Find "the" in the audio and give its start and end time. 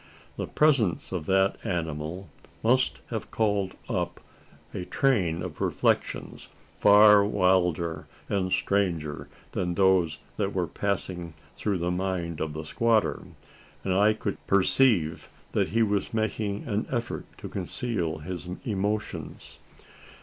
0.35-0.47, 11.77-11.91, 12.53-12.65